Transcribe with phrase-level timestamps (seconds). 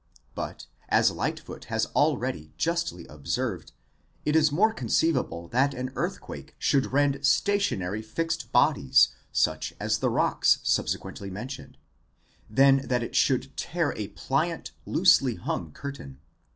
[0.33, 3.71] But, as Lightfoot has already justly observed,
[4.25, 10.09] it is more conceivable that an earthquake should rend stationary fixed bodies such as the
[10.09, 11.77] rocks subsequently mentioned,
[12.49, 16.17] than that it should 'tear a pliant, loosely hung curtain.